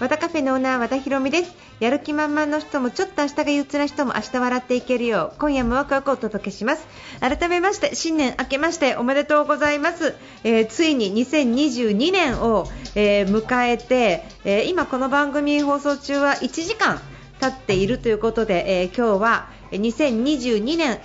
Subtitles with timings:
[0.00, 1.54] 和田カフェのオーナー和田博美です。
[1.78, 6.86] やる気満々の人もちょっと明日が憂鬱な人も明日笑っていけるよう今夜もワクワクお届けします。
[7.20, 12.66] 改めまして新年明けましておめでとうございます、えーついに2022年を、
[12.96, 17.00] えー迎えて、えー今この番組放送中は1時間
[17.40, 20.98] 経っているということで、えー今日は2022年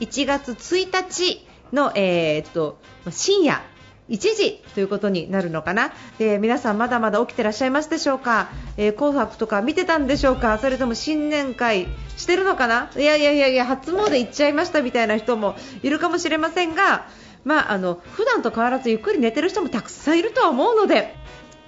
[0.00, 2.78] 1月1日の、えーっと
[3.08, 3.62] 深夜
[4.10, 10.58] 1時ということになるのかな、で皆さんまだまだ起きてらっしゃいますでしょうか、えー紅白とか見てたんでしょうか？
[10.58, 12.90] それとも新年会してるのかな？
[12.96, 17.06] いやいやいやいや初詣行っちゃいましたみたいな人もいるかもしれませんが、
[17.44, 21.14] まあ、あの普段と変わらずゆっくり寝てる人もたくさんいるとは思うので、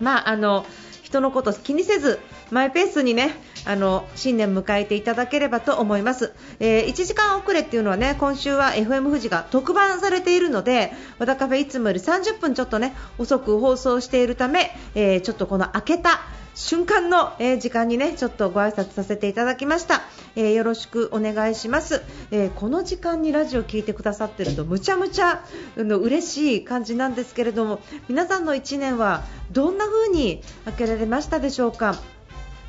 [0.01, 0.67] まあ、あの
[1.15, 2.19] 人のこと気にせず
[2.51, 3.31] マイペースにね
[3.65, 16.21] あの新年迎えていただければと思います、えー1時間遅れっていうのはね今週は FM 富士が特番されているので和田カフェいつもより30分ちょっとね遅く放送しているため、えーちょっとこの開けた
[16.55, 20.03] 瞬間の、えー時間にねちょっとご挨拶させていただきました、
[20.37, 25.45] えーよろしくお願いします、えーこの時間にラジオ聞いてくださってるとむちゃむちゃ
[25.77, 31.97] あの嬉しい感じなんですけれども皆さんの1年はどんな風に開けられましたでしょうか？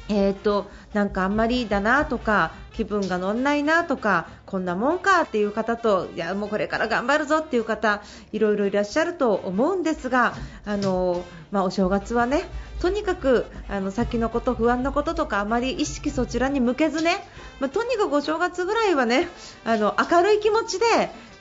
[0.07, 12.43] えー、となんかあんまりだなとか気分が乗んないなとかこんなもんかっていう方といやもうこれから頑張るぞっていう方いろいろいらっしゃると思うんですがあの、まあ、お正月はね
[12.81, 17.25] とにかくあの先のこと不安なこととかあまり意識そちらに向けずね、
[17.59, 19.27] まあ、とにかくお正月ぐらいはね
[19.63, 20.85] あの明るい気持ちで、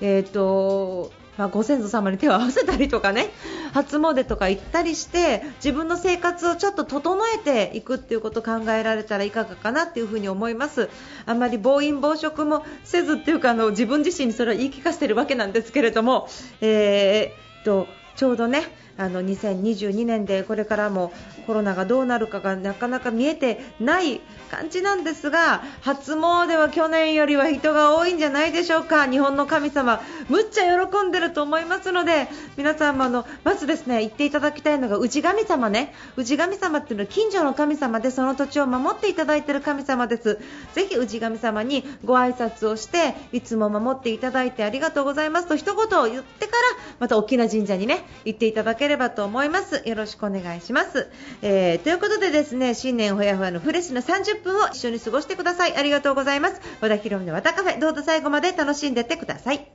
[0.01, 3.31] えーとまあ、ご先祖様に手を合わせたりとかね
[3.73, 10.89] 初詣とか行ったりして自分の生活をちょっと整えていくっていうことを考えられたらいかがかなっていうふうに思います。
[11.27, 16.29] あまり暴飲暴食もせずっていうかあの自分自身にそれは言い聞かせてるわけなんですけれども、
[16.61, 17.87] えーっと
[18.17, 18.63] ちょうどね
[18.97, 21.13] あの2022年でこれからも
[21.47, 29.07] コロナがどうなるかがなかなか見えてない感じなんですが初詣は去年よりは人が多いんじゃないでしょうか。
[29.07, 35.93] 日本の神様むっちゃ喜んでると思いますので皆さんもあのまずですね言っていただきたいのが氏神様ね。
[36.17, 40.39] 氏神様っていうのは近所の神様でその土地を守っていただいている神様です。
[40.75, 46.59] ぜひ氏神様にご挨拶をしていつも守っていただいてありがとうございますと一言を言ってから
[47.01, 49.83] また大きな神社にね行っていただければと思います。
[49.87, 51.09] よろしくお願いします、
[51.43, 55.77] えーということでですね新年ほやほやのフレッシュな30分を一緒に過ごしてください。
[55.77, 56.61] ありがとうございます。
[56.81, 59.67] 和田博美の和田カフェどうぞ最後まで楽しんでってください。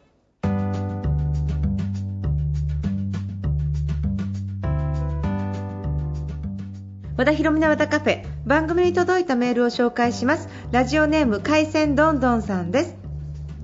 [7.17, 10.47] 和田博美の和田カフェ番組に届いたメールを紹介します。
[10.71, 12.98] ラジオネーム海鮮どんどんさんです。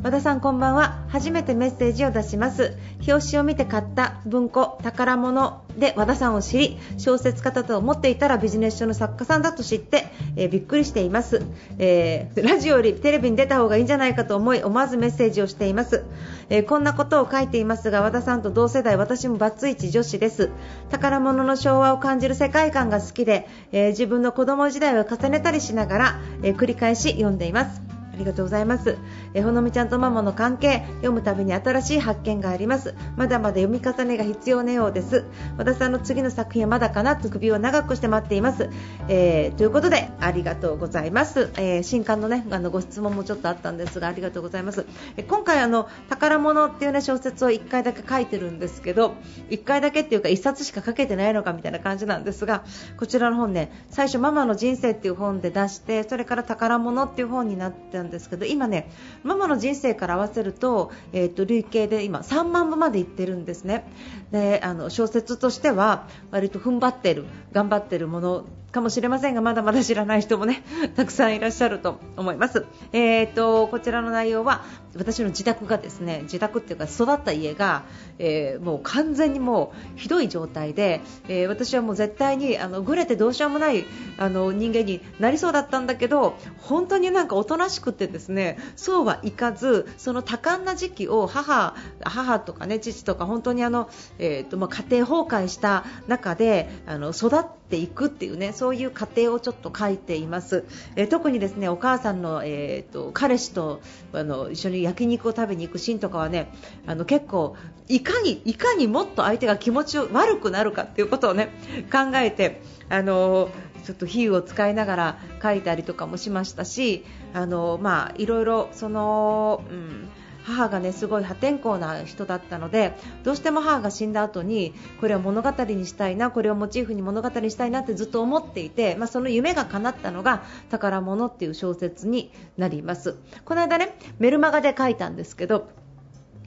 [0.05, 1.03] 和田さんこんばんは。
[1.09, 2.77] 初めてメッセージを出します。
[3.07, 10.05] 表紙を見て買った文庫宝物で和田さんを知り小説家だと思っていたらビジネス書の作家さんだと知って、
[10.35, 11.43] えーびっくりしています、
[11.79, 16.03] えーラジオよりテレビに出た方がいいんじゃないかと思い思わずメッセージをしています、
[16.51, 20.51] えーこんなことを書いていますが和田さんと同世代私もバツイチ女子です。
[20.91, 27.94] 宝物の昭和を感じる世界観が好きで、え自分の子供時代を重ねたりしながら、え繰り返し読んでいます。
[28.15, 28.97] ありがとうございます。
[29.33, 32.95] えほのみちゃんとママの関係、読むたびに新しい発見があります。
[33.17, 35.25] まだまだ読み重ねが必要なようです。
[35.57, 37.17] 和田さんの次の作品はまだかな？
[37.17, 38.69] と首を長くして待っています。
[39.09, 41.51] えーということで、ありがとうございます。
[41.57, 44.85] えー新刊のね、あのご質問もちょっとあったんですが、ありがとうございます。
[45.17, 49.15] え今回あの、宝物っていうね、小説を1回だけ書いてるんですけど、
[49.49, 52.63] 1回だけっていうか1冊しか書けてないのかみたいな感じなんですが、
[52.97, 58.89] こちらの本ね、最初ママの人生っていう本で出して、それから宝物っていう本になってんですけど、今ね、
[59.23, 63.85] ママの人生から合わせると、えっ、と、累計で今3万部までいってるんですね。
[64.31, 68.45] で、あの、小説としては、割と踏ん張ってる、頑張ってるもの
[68.75, 70.61] かもしれませんが、まだまだ知らない人もね、
[70.95, 72.65] たくさんいらっしゃると思います。
[72.91, 74.63] えっ、と、こちらの内容は、
[74.97, 77.83] 私の自宅がですね、自宅っていうか育った家が、
[78.19, 83.85] えーもう完全にもうひどい状態で、えー私はもう絶対にあのぐれてどうしようもない
[84.17, 100.65] あの人間になりそうだったんだけど本当になんかおとなしくてですねそうはいかずその多感な時期を母母とかね父とか本当にあの、えーとまあ、家庭崩壊した中であの育っていくっていうねそういう過程をちょっと書いています、
[100.95, 103.79] えー、特にですねお母さんの、えーと、彼氏と
[104.11, 106.51] あの一緒に焼肉を食べに行くシーンとかはね
[106.87, 107.55] あの結構
[107.87, 111.49] いかにいかにもっと相手が気持ちを悪くなるかっていうことをね
[111.91, 113.51] 考えてあの
[113.83, 120.09] ちょっと比喩を使いながら書いたりとかもしましたしあの、まあ、いろいろその、うん
[120.45, 133.17] 母がねすごい破天荒な人だったのでどうしても母が死んだ後にこれを物語にしたいなこれをモチーフに物語にしたいなってずっと思っていて、まあ、その夢が叶ったのが宝物っていう小説になります。
[133.43, 135.67] この間ねメルマガで書いたんですけど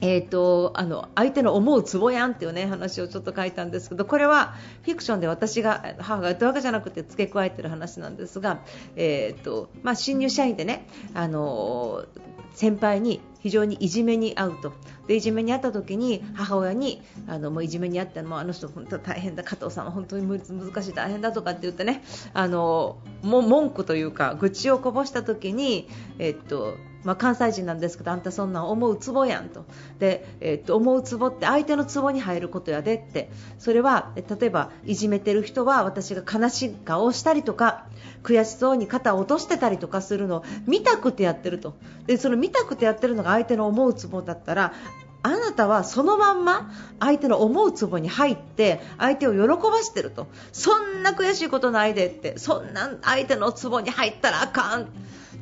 [0.01, 8.61] えーと、あの相手の思うツボやんっていうね話をちょっと書いたんですけどこれはフィクションで私が母が言ったわけじゃなくて付け加えてる話なんですが、
[8.95, 12.05] えーとまあ、新入社員でねあの
[12.53, 14.73] 先輩に非常にいじめに遭うと。
[15.07, 19.43] でいじめに遭った時に母親にあのもういじめに遭ったのもあの人本当大変だ。
[19.43, 22.03] 加藤さんは本当に難しい大変だとかって言ってね。
[22.33, 25.87] あのも文句というか愚痴をこぼした時に
[26.19, 29.65] えっとまあ、関西人なんですけどあんたそんなん思うツボやんと。
[29.99, 33.29] で、えっと思うツボって相手のツボに入ることやでって。
[33.57, 37.85] それは例えばいじめてる人は私が悲しい顔をしたりとか
[38.23, 41.75] 悔しそうに肩を落としてたりとかするのを見たくてやってると。
[42.05, 44.73] でその見たくてやってるのが相手の思うツボだったら
[45.21, 50.27] あなたはそのまんま相手の思うツボに入って相手を喜ばしてると。
[50.53, 52.37] そんな悔しいことないでって。
[52.37, 54.87] そんな相手のツボに入ったらあかん。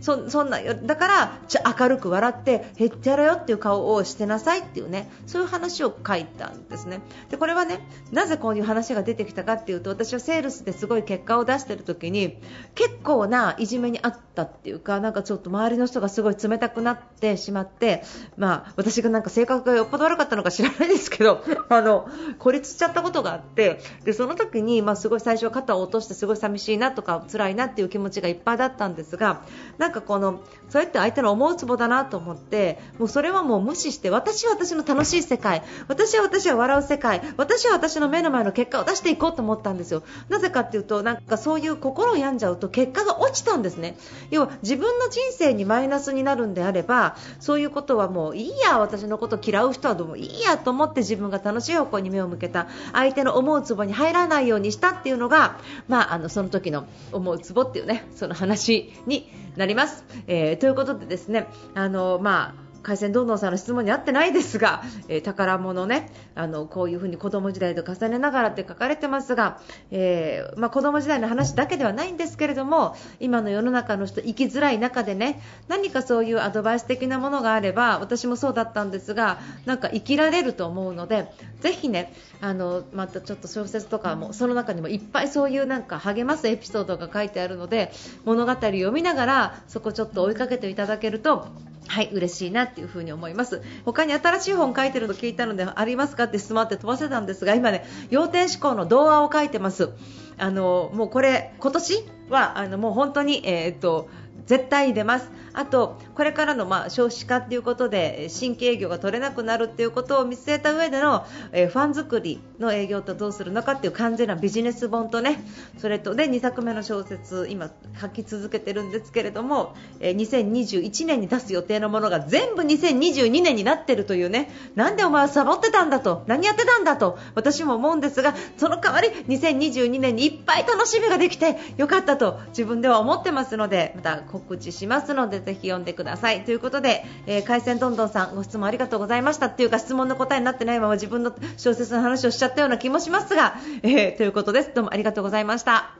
[0.01, 7.01] そそんなだからち明るく笑ってへっちゃらよっていう顔をしてなさいっていうねそういう話を書いたんですね。
[7.29, 7.79] でこれはね
[8.11, 12.37] なぜこういう話が出てきたかっていうと私はセールスですごい結果を出している時に
[12.75, 18.03] 結構ないじめにあったっていうかなんかちょっと周りの人がすごい冷たくなってしまって
[18.37, 22.07] まあ私がなんか性格がよっぽど悪かったのか知らないですけど あの
[22.39, 29.41] 孤立しちゃったことがあってでその時にまあすごい最初は肩を落としてすごい寂しいなとか辛いなっていう気持ちがいっぱいだったんですが
[29.87, 43.95] なんかこのそれって相手の思うツボだなと思ってもうそれはもう無視して私は私の楽しい世界私は私は笑う世界私は私の目の前の結果を出していこうと思ったんですよなぜかっていうとなんかそういう心を病んじゃうと結果が落ちたんですね
[44.29, 59.76] 要は自分の人生にマイナスになるんであればそういうことはもういいや私のこと嫌う人はどうもいいやと思って自分が楽しい方向に目を向けた相手の思うツボに入らないようにしたっていうのが、まあ、あのその時の思うツボっていうねその話になります。
[59.77, 60.03] ます。
[60.25, 69.59] えー、ということでですねあの、まあ海鮮どんどんさんの質問に合ってないですが、えー、宝物ねあのこういうふうに子供時代と重ねながらって書かれてますが、
[69.91, 81.29] えーまあ、子供時代の話だけではないんですけれども今の世の中の人生きづらい中でね何かそういうアドバイス的なものがあれば私もそうだったんですがなんか生きられると思うので
[81.59, 87.91] ぜひねあのまたちょっと小説とかもその中にもいっぱいそういうなんか励ますエピソードが書いてあるので
[88.23, 91.49] 物語を読みながらそこちょっと追いかけていただけると
[91.87, 99.91] はい嬉しいなっていう風に思います他に新しい本書いてると聞いたのでありますかって質問あって飛ばせたんですが今ね要点思考の童話を書いてます
[100.37, 104.09] あのもうこれ今年はあのもう本当にえー、っと
[104.47, 105.29] 絶対に出ます。
[105.53, 115.39] あと、これからのまあ少子化ということで新規営業が取れなくなるということを見据えた上での、えー、ファン作りの営業とどうするのかっていう完全なビジネス本とね
[115.77, 117.69] それとで2作目の小説今
[118.01, 136.06] 書き続けてるんですけれども、えー、2021年に出す予定のものが全部2022年になってるというねなんでお前はサボってたんだと何やってたんだと私も思うんですがその代わり2022年にいっぱい楽しみができてよかったと自分では思ってますのでまた告知しますのでぜひ読んでください。
[136.07, 136.43] ださい。
[136.43, 139.47] ということで、えー、海鮮どんどんさんご質問ありがとうございました。
[139.47, 144.71] っていうか質問の答えになってないまま自分の小説の話をしちゃったような気もしますが、えー、ということです。
[144.73, 145.91] どうもありがとうございました。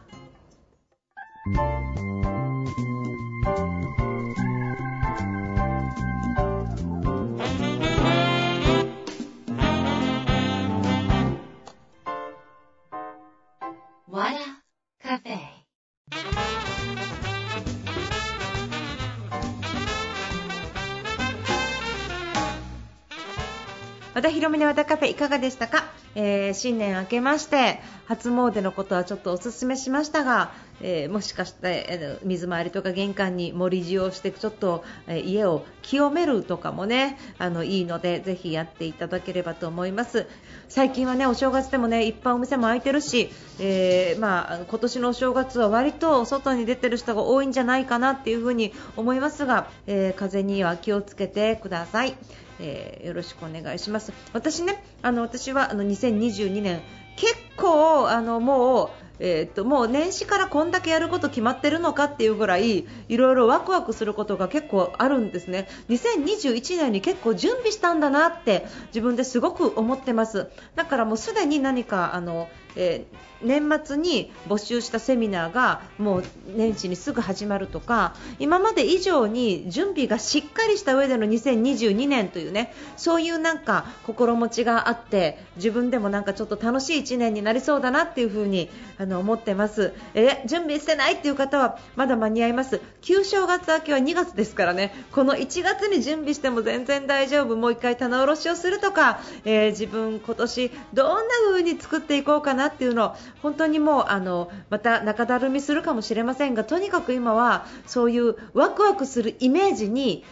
[24.17, 25.83] 和田博美の和田カフェいかがでしたか、
[26.19, 40.25] えー、新年明けまして初詣のことはちょっとお勧めしましたが、えー、もしかして、えー、水回りとか玄関に盛り地をしてちょっと、え家を清めるとかもねあのいいのでぜひやっていただければと思います
[40.69, 52.15] 最近はねお正月でもねいっぱいお店も開いてるし、えまあ、今年のお正月は割と外に出てる人が多いんじゃないかなっていうふに思いますが、え風には気をつけてください。
[52.59, 54.11] え、よろしくお願いします。
[54.33, 56.81] 私ね、あの私はあの2022年
[57.15, 65.67] 結構あのもうえー、っともう年始からこんだけやること決まってるのかっていうぐらいいろいろワクワクすることが結構あるんですね。
[65.89, 72.47] 2021年に結構準備したんだなって自分ですごく思ってますだからもうすでに何かあの、
[72.77, 76.23] えー年末に募集したセミナーがもう
[76.55, 89.93] 年始にすぐ始まるとか今まで以上に準備がしっかりした上での2022年というねそういうなんか心持ちがあって自分でもなんかちょっと楽しい1年になりそうだなっていう風にあの思ってます。
[90.13, 92.81] え準備してないっていう方はまだ間に合います。
[93.01, 97.55] 旧正月明けは2月ですからねこの1月に準備しても全然大丈夫。
[97.55, 110.23] もう1回棚卸しをするとか、えー、自分今年どんな風に作っていこうかなっていうのを本当にもうあのまた中だるみするかもしれませんがとにかく今はそういうワクワクするイメージに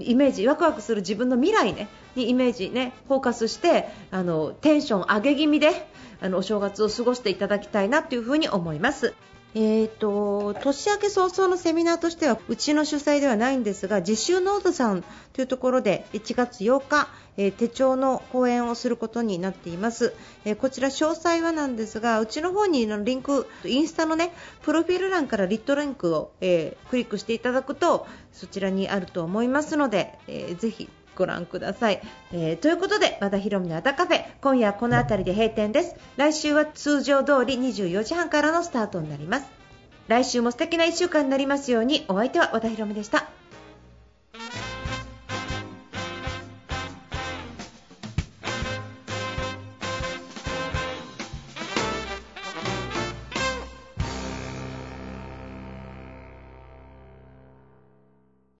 [0.00, 5.88] イメージワクワクする自分の未来ねにイメージねフォーカスしてあのテンション上げ気味で
[6.20, 9.14] あのお正月を過ごしていただきたいなというふうに思います。
[9.56, 20.12] えーと、年明け早々のセミナーとしてはうちの主催ではないんですが実習ノートさんというところで1月8日、えー、手帳の講演をすることになっています、
[20.44, 24.32] えー、こちら詳細はなんですがうちの方にのリンクインスタのね
[24.62, 32.00] プロフィール欄からリットリンクを、えー、クリックしていただくとそちらにあると思いますので、えー、ぜひご覧ください、
[32.32, 35.96] えー、ということで和田ヒロミのアタカフェ今夜はこの辺りで閉店です。
[36.16, 39.46] 来週は通常通り24時半からのスタートになります。
[40.08, 42.04] 来週も素敵な1週間になりますように。
[42.08, 43.28] お相手は和田ヒロミでした。